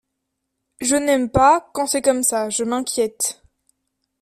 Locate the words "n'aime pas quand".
0.95-1.85